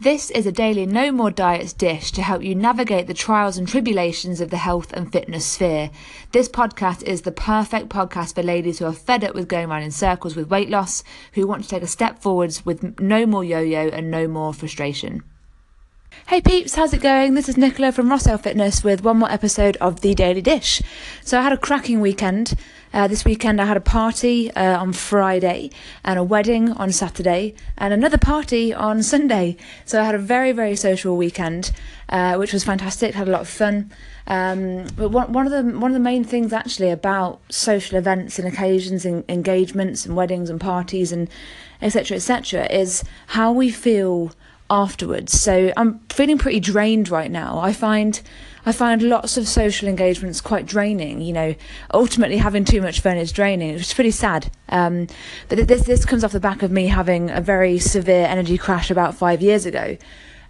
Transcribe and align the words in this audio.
This 0.00 0.30
is 0.30 0.46
a 0.46 0.52
daily 0.52 0.86
No 0.86 1.10
More 1.10 1.32
Diets 1.32 1.72
dish 1.72 2.12
to 2.12 2.22
help 2.22 2.44
you 2.44 2.54
navigate 2.54 3.08
the 3.08 3.14
trials 3.14 3.58
and 3.58 3.66
tribulations 3.66 4.40
of 4.40 4.50
the 4.50 4.58
health 4.58 4.92
and 4.92 5.10
fitness 5.10 5.44
sphere. 5.44 5.90
This 6.30 6.48
podcast 6.48 7.02
is 7.02 7.22
the 7.22 7.32
perfect 7.32 7.88
podcast 7.88 8.36
for 8.36 8.44
ladies 8.44 8.78
who 8.78 8.84
are 8.84 8.92
fed 8.92 9.24
up 9.24 9.34
with 9.34 9.48
going 9.48 9.68
around 9.68 9.82
in 9.82 9.90
circles 9.90 10.36
with 10.36 10.50
weight 10.50 10.70
loss, 10.70 11.02
who 11.32 11.48
want 11.48 11.64
to 11.64 11.68
take 11.68 11.82
a 11.82 11.88
step 11.88 12.20
forwards 12.20 12.64
with 12.64 13.00
no 13.00 13.26
more 13.26 13.42
yo 13.42 13.58
yo 13.58 13.88
and 13.88 14.08
no 14.08 14.28
more 14.28 14.54
frustration. 14.54 15.24
Hey 16.10 16.40
peeps, 16.40 16.74
how's 16.74 16.92
it 16.92 17.00
going? 17.00 17.34
This 17.34 17.48
is 17.48 17.56
Nicola 17.56 17.92
from 17.92 18.08
Rossell 18.08 18.40
Fitness 18.40 18.82
with 18.82 19.02
one 19.02 19.18
more 19.18 19.30
episode 19.30 19.76
of 19.78 20.00
The 20.00 20.14
Daily 20.14 20.40
Dish. 20.40 20.82
So 21.22 21.38
I 21.38 21.42
had 21.42 21.52
a 21.52 21.56
cracking 21.56 22.00
weekend. 22.00 22.54
Uh, 22.92 23.08
this 23.08 23.24
weekend 23.24 23.60
I 23.60 23.66
had 23.66 23.76
a 23.76 23.80
party 23.80 24.50
uh, 24.52 24.78
on 24.78 24.92
Friday 24.92 25.70
and 26.04 26.18
a 26.18 26.24
wedding 26.24 26.72
on 26.72 26.92
Saturday 26.92 27.54
and 27.76 27.92
another 27.92 28.18
party 28.18 28.72
on 28.72 29.02
Sunday. 29.02 29.56
So 29.84 30.00
I 30.00 30.04
had 30.04 30.14
a 30.14 30.18
very, 30.18 30.52
very 30.52 30.76
social 30.76 31.16
weekend, 31.16 31.72
uh, 32.08 32.36
which 32.36 32.52
was 32.52 32.64
fantastic. 32.64 33.14
Had 33.14 33.28
a 33.28 33.30
lot 33.30 33.42
of 33.42 33.48
fun. 33.48 33.90
Um, 34.26 34.86
but 34.96 35.10
one, 35.10 35.32
one 35.32 35.46
of 35.46 35.52
the 35.52 35.78
one 35.78 35.90
of 35.90 35.94
the 35.94 36.00
main 36.00 36.24
things 36.24 36.52
actually 36.52 36.90
about 36.90 37.40
social 37.50 37.96
events 37.96 38.38
and 38.38 38.46
occasions 38.46 39.04
and 39.04 39.24
engagements 39.28 40.04
and 40.04 40.14
weddings 40.16 40.50
and 40.50 40.60
parties 40.60 41.12
and 41.12 41.28
etc. 41.80 42.16
etc. 42.16 42.66
is 42.66 43.04
how 43.28 43.52
we 43.52 43.70
feel 43.70 44.32
afterwards. 44.70 45.38
So 45.40 45.72
I'm 45.76 46.00
feeling 46.10 46.38
pretty 46.38 46.60
drained 46.60 47.08
right 47.08 47.30
now. 47.30 47.58
I 47.58 47.72
find 47.72 48.20
I 48.66 48.72
find 48.72 49.02
lots 49.02 49.36
of 49.36 49.48
social 49.48 49.88
engagements 49.88 50.40
quite 50.40 50.66
draining. 50.66 51.20
You 51.20 51.32
know, 51.32 51.54
ultimately 51.92 52.36
having 52.36 52.64
too 52.64 52.82
much 52.82 53.00
fun 53.00 53.16
is 53.16 53.32
draining. 53.32 53.70
It's 53.70 53.94
pretty 53.94 54.10
sad. 54.10 54.50
Um, 54.68 55.06
but 55.48 55.66
this 55.66 55.84
this 55.84 56.04
comes 56.04 56.24
off 56.24 56.32
the 56.32 56.40
back 56.40 56.62
of 56.62 56.70
me 56.70 56.86
having 56.86 57.30
a 57.30 57.40
very 57.40 57.78
severe 57.78 58.26
energy 58.26 58.58
crash 58.58 58.90
about 58.90 59.14
five 59.14 59.42
years 59.42 59.66
ago. 59.66 59.96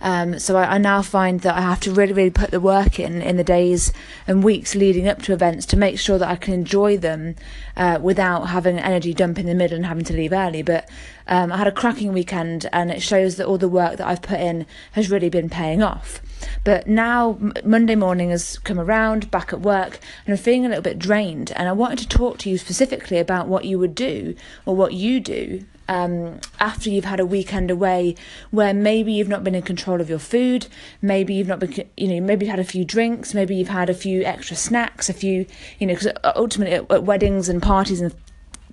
Um, 0.00 0.38
so 0.38 0.56
I, 0.56 0.74
I, 0.74 0.78
now 0.78 1.02
find 1.02 1.40
that 1.40 1.56
I 1.56 1.60
have 1.60 1.80
to 1.80 1.92
really, 1.92 2.12
really 2.12 2.30
put 2.30 2.50
the 2.52 2.60
work 2.60 3.00
in 3.00 3.20
in 3.20 3.36
the 3.36 3.44
days 3.44 3.92
and 4.26 4.44
weeks 4.44 4.74
leading 4.74 5.08
up 5.08 5.22
to 5.22 5.32
events 5.32 5.66
to 5.66 5.76
make 5.76 5.98
sure 5.98 6.18
that 6.18 6.28
I 6.28 6.36
can 6.36 6.54
enjoy 6.54 6.96
them 6.96 7.34
uh, 7.76 7.98
without 8.00 8.48
having 8.48 8.78
an 8.78 8.84
energy 8.84 9.12
dump 9.12 9.38
in 9.38 9.46
the 9.46 9.54
middle 9.54 9.76
and 9.76 9.86
having 9.86 10.04
to 10.04 10.12
leave 10.12 10.32
early. 10.32 10.62
But 10.62 10.88
um, 11.26 11.52
I 11.52 11.56
had 11.56 11.66
a 11.66 11.72
cracking 11.72 12.12
weekend, 12.12 12.68
and 12.72 12.90
it 12.90 13.02
shows 13.02 13.36
that 13.36 13.46
all 13.46 13.58
the 13.58 13.68
work 13.68 13.96
that 13.96 14.06
I've 14.06 14.22
put 14.22 14.40
in 14.40 14.66
has 14.92 15.10
really 15.10 15.30
been 15.30 15.50
paying 15.50 15.82
off. 15.82 16.22
But 16.64 16.86
now 16.86 17.38
Monday 17.64 17.94
morning 17.94 18.30
has 18.30 18.58
come 18.58 18.78
around, 18.78 19.30
back 19.30 19.52
at 19.52 19.60
work, 19.60 19.98
and 20.26 20.32
I'm 20.32 20.42
feeling 20.42 20.66
a 20.66 20.68
little 20.68 20.82
bit 20.82 20.98
drained. 20.98 21.52
And 21.56 21.68
I 21.68 21.72
wanted 21.72 21.98
to 22.00 22.08
talk 22.08 22.38
to 22.38 22.50
you 22.50 22.58
specifically 22.58 23.18
about 23.18 23.48
what 23.48 23.64
you 23.64 23.78
would 23.78 23.94
do 23.94 24.34
or 24.66 24.74
what 24.76 24.92
you 24.92 25.20
do 25.20 25.64
um, 25.88 26.40
after 26.60 26.90
you've 26.90 27.06
had 27.06 27.18
a 27.18 27.26
weekend 27.26 27.70
away 27.70 28.14
where 28.50 28.74
maybe 28.74 29.12
you've 29.12 29.28
not 29.28 29.42
been 29.42 29.54
in 29.54 29.62
control 29.62 30.00
of 30.00 30.10
your 30.10 30.18
food, 30.18 30.66
maybe 31.00 31.34
you've 31.34 31.48
not 31.48 31.58
been, 31.58 31.72
you 31.96 32.08
know, 32.08 32.20
maybe 32.20 32.44
you've 32.44 32.50
had 32.50 32.60
a 32.60 32.64
few 32.64 32.84
drinks, 32.84 33.32
maybe 33.32 33.56
you've 33.56 33.68
had 33.68 33.88
a 33.88 33.94
few 33.94 34.22
extra 34.22 34.54
snacks, 34.54 35.08
a 35.08 35.14
few, 35.14 35.46
you 35.78 35.86
know, 35.86 35.94
because 35.94 36.12
ultimately 36.36 36.74
at, 36.74 36.90
at 36.90 37.04
weddings 37.04 37.48
and 37.48 37.62
parties 37.62 38.00
and 38.00 38.14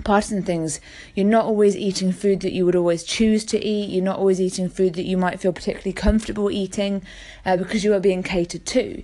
parties 0.04 0.32
and 0.32 0.46
things, 0.46 0.80
you're 1.14 1.26
not 1.26 1.46
always 1.46 1.76
eating 1.76 2.12
food 2.12 2.42
that 2.42 2.54
you 2.54 2.66
would 2.66 2.76
always 2.76 3.04
choose 3.04 3.46
to 3.46 3.64
eat. 3.64 3.90
You're 3.90 4.04
not 4.04 4.20
always 4.20 4.42
eating 4.42 4.70
food 4.70 4.94
that 4.96 5.06
you 5.06 5.18
might 5.18 5.40
feel 5.40 5.54
particularly 5.54 5.94
comfortable 5.94 6.52
eating 6.52 7.02
uh, 7.46 7.58
because 7.58 7.84
you 7.84 7.94
are 7.94 8.00
being 8.00 8.24
catered 8.24 8.66
to 8.66 9.04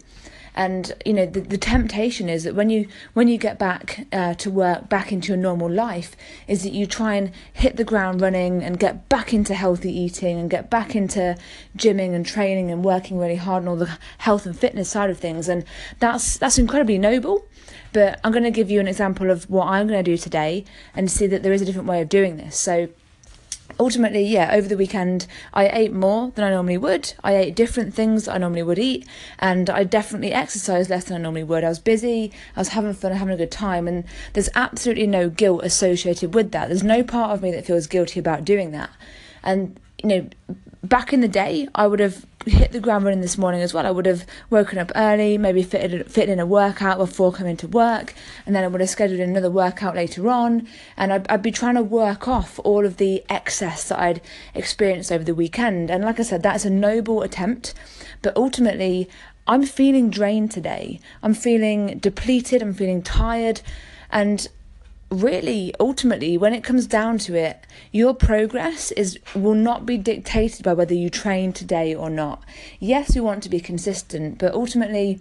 and 0.56 0.94
you 1.06 1.14
know 1.14 1.26
the, 1.26 1.42
the 1.42 1.58
temptation 1.58 2.30
is 2.30 2.44
that 2.44 2.56
when 2.56 2.70
you 2.70 2.88
when 3.14 3.28
you 3.28 3.38
get 3.38 3.58
back 3.58 4.08
uh, 4.12 4.34
to 4.36 4.50
work 4.50 4.90
back 4.90 5.12
into 5.12 5.30
your 5.30 5.38
normal 5.38 5.70
life 5.70 6.16
is 6.48 6.64
that 6.64 6.74
you 6.74 6.86
try 6.86 7.16
and 7.16 7.32
hit 7.54 7.78
the 7.78 7.84
ground 7.84 8.22
running 8.22 8.62
and 8.62 8.80
get 8.80 9.08
back 9.10 9.34
into 9.34 9.54
healthy 9.54 9.92
eating 9.92 10.38
and 10.38 10.50
get 10.50 10.70
back 10.70 10.96
into 10.96 11.38
gymming 11.78 12.14
and 12.14 12.26
training 12.26 12.72
and 12.72 12.84
working 12.84 13.18
really 13.18 13.36
hard 13.36 13.64
on 13.64 13.70
all 13.70 13.76
the 13.76 13.98
health 14.20 14.46
and 14.46 14.58
fitness 14.58 14.90
side 14.90 15.10
of 15.10 15.18
things. 15.18 15.48
And 15.48 15.64
that's 16.00 16.38
that's 16.38 16.58
incredibly 16.58 16.98
noble 16.98 17.46
but 17.94 18.20
I'm 18.24 18.32
going 18.32 18.44
to 18.44 18.52
give 18.52 18.72
you 18.72 18.80
an 18.80 18.88
example 18.88 19.30
of 19.30 19.50
what 19.50 19.68
I'm 19.68 19.88
going 19.88 20.04
to 20.04 20.12
do 20.12 20.18
today 20.18 20.64
and 20.96 21.12
see 21.12 21.28
that 21.28 21.44
there 21.44 21.52
is 21.52 21.62
a 21.62 21.66
different 21.66 21.88
way 21.88 22.02
of 22.02 22.10
doing 22.10 22.38
this. 22.38 22.58
So 22.58 22.90
ultimately, 23.80 24.24
yeah, 24.24 24.52
over 24.54 24.68
the 24.68 24.78
weekend, 24.78 25.28
I 25.54 25.68
ate 25.68 25.94
more 25.94 26.32
than 26.36 26.46
I 26.46 26.50
normally 26.50 26.78
would. 26.78 27.14
I 27.24 27.36
ate 27.36 27.56
different 27.56 27.94
things 27.94 28.28
I 28.28 28.38
normally 28.38 28.64
would 28.64 28.80
eat, 28.80 29.08
and 29.40 29.70
I 29.70 29.84
definitely 29.84 30.32
exercised 30.32 30.90
less 30.90 31.06
than 31.06 31.18
I 31.18 31.22
normally 31.22 31.44
would. 31.44 31.64
I 31.64 31.70
was 31.70 31.80
busy, 31.80 32.32
I 32.56 32.60
was 32.62 32.70
having 32.70 32.94
fun, 32.94 33.12
having 33.12 33.34
a 33.34 33.38
good 33.38 33.52
time, 33.52 33.88
and 33.88 34.04
there's 34.34 34.50
absolutely 34.56 35.08
no 35.08 35.30
guilt 35.30 35.64
associated 35.64 36.34
with 36.34 36.52
that. 36.52 36.68
There's 36.68 36.84
no 36.84 37.04
part 37.04 37.32
of 37.32 37.42
me 37.42 37.52
that 37.52 37.66
feels 37.66 37.88
guilty 37.88 38.20
about 38.20 38.46
doing 38.46 38.72
that. 38.72 38.90
And, 39.44 39.80
you 40.04 40.10
know, 40.10 40.30
back 40.84 41.14
in 41.14 41.22
the 41.22 41.28
day, 41.28 41.68
I 41.76 41.88
would 41.88 42.00
have 42.00 42.26
hit 42.46 42.72
the 42.72 42.80
ground 42.80 43.06
running 43.06 43.22
this 43.22 43.38
morning 43.38 43.62
as 43.62 43.74
well. 43.74 43.86
I 43.86 43.92
would 43.92 44.06
have 44.06 44.26
woken 44.50 44.80
up 44.80 44.92
early, 44.96 45.38
maybe 45.38 45.64
fitted, 45.64 46.12
fitted 46.12 46.30
in 46.30 46.40
a 46.40 46.46
workout 46.46 46.98
before 46.98 47.32
coming 47.32 47.58
to 47.58 47.68
work, 47.68 48.14
and 48.46 48.56
then 48.56 48.64
I 48.64 48.68
would 48.68 48.82
have 48.82 48.90
scheduled 48.90 49.20
another 49.20 49.52
workout 49.52 49.96
later 49.96 50.28
on. 50.30 50.68
And 50.98 51.14
I'd, 51.14 51.28
I'd 51.30 51.42
be 51.42 51.52
trying 51.52 51.76
to 51.76 51.84
work 51.84 52.28
off 52.28 52.60
all 52.64 52.86
of 52.86 52.98
the 52.98 53.24
excess 53.30 53.90
that 53.90 54.00
I'd 54.00 54.22
experienced 54.56 55.12
over 55.12 55.24
the 55.24 55.36
weekend. 55.36 55.92
And 55.92 56.04
like 56.04 56.20
I 56.20 56.24
said, 56.24 56.44
that's 56.44 56.66
a 56.66 56.70
noble 56.70 57.22
attempt, 57.22 57.74
but 58.22 58.36
ultimately, 58.36 59.10
I'm 59.48 59.64
feeling 59.64 60.10
drained 60.10 60.52
today. 60.52 61.00
I'm 61.22 61.34
feeling 61.34 62.00
depleted, 62.00 62.62
I'm 62.62 62.74
feeling 62.74 63.02
tired, 63.02 63.62
and 64.12 64.48
really 65.12 65.74
ultimately 65.80 66.38
when 66.38 66.54
it 66.54 66.64
comes 66.64 66.88
down 66.88 67.18
to 67.18 67.36
it 67.36 67.68
your 67.92 68.14
progress 68.14 68.92
is 68.92 69.20
will 69.36 69.54
not 69.54 69.86
be 69.86 69.98
dictated 69.98 70.64
by 70.64 70.74
whether 70.74 70.94
you 70.94 71.10
train 71.10 71.52
today 71.52 71.94
or 71.94 72.10
not. 72.10 72.44
Yes 72.80 73.16
you 73.16 73.24
want 73.24 73.44
to 73.44 73.50
be 73.50 73.60
consistent 73.60 74.38
but 74.38 74.54
ultimately 74.54 75.20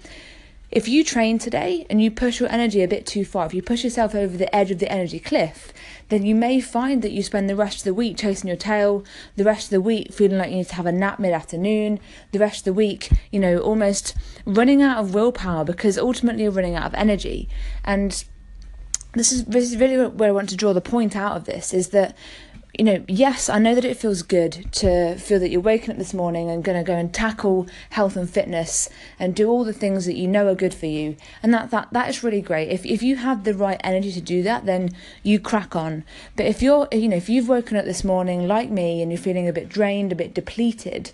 if 0.71 0.87
you 0.87 1.03
train 1.03 1.37
today 1.37 1.85
and 1.91 2.01
you 2.01 2.13
push 2.13 2.39
your 2.39 2.49
energy 2.53 2.81
a 2.83 2.89
bit 2.89 3.05
too 3.05 3.25
far 3.25 3.47
if 3.47 3.53
you 3.53 3.61
push 3.61 3.83
yourself 3.83 4.15
over 4.15 4.37
the 4.37 4.55
edge 4.55 4.71
of 4.71 4.79
the 4.79 4.91
energy 4.91 5.19
cliff 5.19 5.73
then 6.09 6.25
you 6.25 6.35
may 6.35 6.61
find 6.61 7.03
that 7.03 7.11
you 7.11 7.23
spend 7.23 7.51
the 7.51 7.57
rest 7.57 7.79
of 7.79 7.85
the 7.85 7.95
week 7.95 8.17
chasing 8.17 8.47
your 8.47 8.57
tail 8.57 9.05
the 9.35 9.45
rest 9.45 9.65
of 9.65 9.71
the 9.71 9.81
week 9.81 10.13
feeling 10.13 10.39
like 10.39 10.51
you 10.51 10.59
need 10.59 10.69
to 10.69 10.77
have 10.77 10.87
a 10.87 10.93
nap 10.93 11.19
mid-afternoon 11.19 11.99
the 12.31 12.39
rest 12.39 12.59
of 12.59 12.65
the 12.65 12.73
week 12.73 13.11
you 13.33 13.41
know 13.41 13.59
almost 13.59 14.15
running 14.47 14.81
out 14.83 14.99
of 14.99 15.15
willpower 15.15 15.65
because 15.65 15.99
ultimately 15.99 16.45
you're 16.45 16.53
running 16.53 16.77
out 16.77 16.87
of 16.87 16.95
energy. 16.95 17.49
And 17.85 18.25
this 19.15 19.33
is 19.33 19.45
this 19.45 19.65
is 19.65 19.77
really 19.77 20.07
where 20.07 20.29
I 20.29 20.33
want 20.33 20.49
to 20.51 20.57
draw 20.57 20.73
the 20.73 20.81
point 20.81 21.17
out 21.17 21.37
of 21.37 21.45
this 21.45 21.75
is 21.75 21.89
that 21.89 22.17
you 22.79 22.85
know, 22.85 23.05
yes, 23.09 23.49
I 23.49 23.59
know 23.59 23.75
that 23.75 23.85
it 23.85 23.97
feels 23.97 24.23
good 24.23 24.73
to 24.73 25.17
feel 25.17 25.41
that 25.41 25.51
you're 25.51 25.61
waking 25.61 25.91
up 25.91 25.99
this 25.99 26.15
morning 26.15 26.49
and 26.49 26.63
going 26.63 26.79
to 26.79 26.85
go 26.85 26.97
and 26.97 27.13
tackle 27.13 27.67
health 27.91 28.17
and 28.17 28.31
fitness 28.31 28.89
and 29.19 29.35
do 29.35 29.51
all 29.51 29.65
the 29.65 29.73
things 29.73 30.07
that 30.07 30.17
you 30.17 30.29
know 30.29 30.47
are 30.47 30.55
good 30.55 30.73
for 30.73 30.87
you, 30.87 31.17
and 31.43 31.53
that 31.53 31.71
that 31.73 31.89
that 31.93 32.09
is 32.09 32.23
really 32.23 32.41
great. 32.41 32.69
If 32.69 32.87
if 32.87 33.03
you 33.03 33.17
have 33.17 33.45
the 33.45 33.55
right 33.55 33.81
energy 33.83 34.13
to 34.13 34.21
do 34.21 34.43
that, 34.45 34.67
then 34.67 34.91
you 35.23 35.41
crack 35.41 35.75
on. 35.75 36.05
But 36.37 36.47
if 36.47 36.63
you're, 36.63 36.89
you 36.93 37.09
know, 37.09 37.17
if 37.17 37.29
you've 37.29 37.49
woken 37.49 37.77
up 37.77 37.85
this 37.85 38.05
morning 38.05 38.47
like 38.47 38.71
me 38.71 39.03
and 39.03 39.11
you're 39.11 39.21
feeling 39.21 39.49
a 39.49 39.53
bit 39.53 39.69
drained, 39.69 40.13
a 40.13 40.17
bit 40.17 40.33
depleted, 40.33 41.11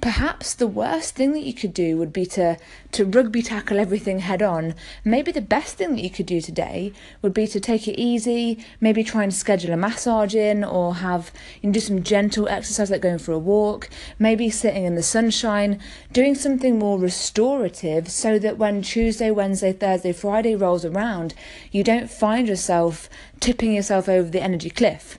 perhaps 0.00 0.54
the 0.54 0.66
worst 0.66 1.14
thing 1.14 1.32
that 1.32 1.44
you 1.44 1.54
could 1.54 1.72
do 1.72 1.96
would 1.96 2.12
be 2.12 2.26
to 2.26 2.56
to 2.92 3.04
rugby 3.04 3.40
tackle 3.40 3.78
everything 3.78 4.18
head 4.18 4.42
on. 4.42 4.74
Maybe 5.04 5.32
the 5.32 5.40
best 5.40 5.76
thing 5.76 5.94
that 5.94 6.02
you 6.02 6.10
could 6.10 6.26
do 6.26 6.40
today 6.40 6.92
would 7.22 7.32
be 7.32 7.46
to 7.46 7.60
take 7.60 7.88
it 7.88 7.98
easy, 7.98 8.64
maybe 8.80 9.02
try 9.02 9.22
and 9.22 9.32
schedule 9.32 9.72
a 9.72 9.76
massage 9.76 10.34
in 10.34 10.62
or 10.62 10.96
have 10.96 11.30
you 11.62 11.68
know, 11.68 11.72
do 11.72 11.80
some 11.80 12.02
gentle 12.02 12.48
exercise 12.48 12.90
like 12.90 13.00
going 13.00 13.18
for 13.18 13.32
a 13.32 13.38
walk, 13.38 13.88
maybe 14.18 14.50
sitting 14.50 14.84
in 14.84 14.94
the 14.94 15.02
sunshine, 15.02 15.80
doing 16.12 16.34
something 16.34 16.78
more 16.78 16.98
restorative 16.98 18.10
so 18.10 18.38
that 18.38 18.58
when 18.58 18.82
Tuesday, 18.82 19.30
Wednesday, 19.30 19.72
Thursday, 19.72 20.12
Friday 20.12 20.54
rolls 20.54 20.84
around, 20.84 21.34
you 21.70 21.82
don't 21.82 22.10
find 22.10 22.48
yourself 22.48 23.08
tipping 23.40 23.72
yourself 23.72 24.08
over 24.08 24.28
the 24.28 24.42
energy 24.42 24.70
cliff 24.70 25.18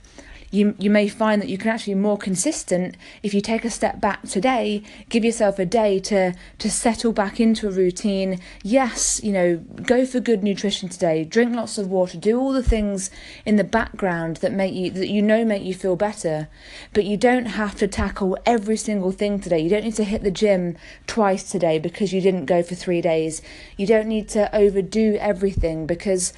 you 0.54 0.76
you 0.78 0.90
may 0.90 1.08
find 1.08 1.42
that 1.42 1.50
you 1.50 1.58
can 1.58 1.70
actually 1.70 1.96
be 1.96 2.00
more 2.00 2.18
consistent. 2.18 2.96
If 3.24 3.34
you 3.34 3.42
take 3.42 3.66
a 3.66 3.70
step 3.70 4.00
back 4.00 4.22
today 4.24 4.84
give 5.10 5.26
yourself 5.26 5.60
a 5.60 5.66
day 5.66 6.00
to 6.00 6.34
to 6.60 6.72
settle 6.72 7.12
back 7.12 7.40
into 7.40 7.68
a 7.68 7.72
routine. 7.72 8.40
Yes 8.62 9.22
you 9.24 9.32
know 9.32 9.58
go 9.58 10.06
for 10.06 10.20
good 10.20 10.44
nutrition 10.44 10.90
today. 10.90 11.24
Drink 11.24 11.56
lots 11.56 11.78
of 11.78 11.88
water. 11.88 12.18
Do 12.18 12.40
all 12.40 12.54
the 12.54 12.64
things 12.64 13.10
in 13.46 13.56
the 13.56 13.64
background 13.64 14.38
that 14.38 14.54
make 14.54 14.74
you 14.74 14.92
that 14.92 15.10
you 15.10 15.22
know 15.22 15.44
make 15.44 15.64
you 15.64 15.74
feel 15.74 15.96
better. 15.96 16.48
But 16.94 17.06
you 17.06 17.18
don't 17.18 17.46
have 17.46 17.76
to 17.76 17.88
tackle 17.88 18.38
every 18.46 18.78
single 18.78 19.12
thing 19.12 19.40
today. 19.40 19.60
You 19.60 19.70
don't 19.70 19.84
need 19.84 19.96
to 19.96 20.04
hit 20.04 20.24
the 20.24 20.32
gym 20.32 20.78
twice 21.08 21.44
today 21.50 21.80
because 21.80 22.14
you 22.14 22.22
didn't 22.22 22.46
go 22.46 22.62
for 22.62 22.76
3 22.76 23.02
days. 23.02 23.42
You 23.78 23.88
don't 23.88 24.08
need 24.08 24.30
to 24.30 24.56
overdo 24.56 25.18
everything 25.20 25.88
because 25.88 26.34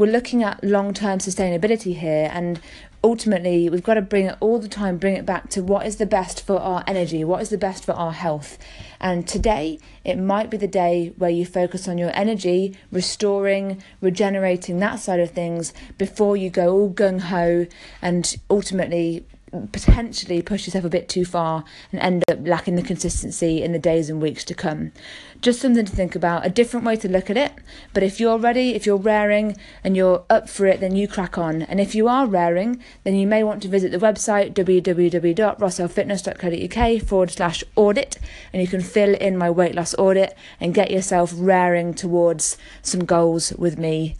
we're 0.00 0.10
looking 0.10 0.42
at 0.42 0.64
long 0.64 0.94
term 0.94 1.18
sustainability 1.18 1.94
here 1.94 2.30
and 2.32 2.58
ultimately 3.04 3.68
we've 3.68 3.82
got 3.82 3.94
to 3.94 4.00
bring 4.00 4.24
it 4.24 4.36
all 4.40 4.58
the 4.58 4.66
time 4.66 4.96
bring 4.96 5.14
it 5.14 5.26
back 5.26 5.50
to 5.50 5.62
what 5.62 5.86
is 5.86 5.96
the 5.96 6.06
best 6.06 6.40
for 6.40 6.58
our 6.58 6.82
energy 6.86 7.22
what 7.22 7.42
is 7.42 7.50
the 7.50 7.58
best 7.58 7.84
for 7.84 7.92
our 7.92 8.12
health. 8.12 8.56
And 8.98 9.28
today 9.28 9.78
it 10.02 10.16
might 10.16 10.48
be 10.48 10.56
the 10.56 10.66
day 10.66 11.12
where 11.18 11.28
you 11.28 11.44
focus 11.44 11.86
on 11.86 11.98
your 11.98 12.10
energy 12.14 12.78
restoring 12.90 13.82
regenerating 14.00 14.78
that 14.78 15.00
side 15.00 15.20
of 15.20 15.32
things 15.32 15.74
before 15.98 16.34
you 16.34 16.48
go 16.48 16.72
all 16.72 16.90
gung-ho 16.90 17.66
and 18.00 18.36
ultimately 18.48 19.26
potentially 19.72 20.42
push 20.42 20.66
yourself 20.66 20.84
a 20.84 20.88
bit 20.88 21.08
too 21.08 21.24
far 21.24 21.64
and 21.92 22.00
end 22.00 22.24
up 22.30 22.46
lacking 22.46 22.76
the 22.76 22.82
consistency 22.82 23.60
in 23.62 23.72
the 23.72 23.78
days 23.78 24.10
and 24.10 24.22
weeks 24.22 24.44
to 24.44 24.54
come. 24.54 24.92
Just 25.40 25.60
something 25.60 25.84
to 25.84 25.96
think 25.96 26.14
about, 26.14 26.46
a 26.46 26.50
different 26.50 26.86
way 26.86 26.94
to 26.96 27.08
look 27.08 27.28
at 27.30 27.36
it. 27.36 27.52
But 27.92 28.02
if 28.02 28.18
you're 28.20 28.38
ready, 28.38 28.74
if 28.74 28.86
you're 28.86 28.96
raring 28.96 29.56
and 29.82 29.96
you're 29.96 30.24
up 30.30 30.48
for 30.48 30.66
it, 30.66 30.80
then 30.80 30.96
you 30.96 31.08
crack 31.08 31.36
on. 31.38 31.62
And 31.62 31.80
if 31.80 31.94
you 31.94 32.08
are 32.08 32.26
raring, 32.26 32.82
then 33.04 33.14
you 33.14 33.26
may 33.26 33.42
want 33.42 33.62
to 33.62 33.68
visit 33.68 33.92
the 33.92 33.98
website 33.98 34.52
www.rossellfitness.co.uk 34.54 37.02
forward 37.02 37.30
slash 37.30 37.64
audit 37.76 38.18
and 38.52 38.60
you 38.62 38.68
can 38.68 38.80
fill 38.80 39.14
in 39.14 39.36
my 39.36 39.50
weight 39.50 39.74
loss 39.74 39.94
audit 39.94 40.36
and 40.60 40.74
get 40.74 40.90
yourself 40.90 41.32
raring 41.34 41.94
towards 41.94 42.58
some 42.82 43.04
goals 43.04 43.52
with 43.54 43.78
me 43.78 44.16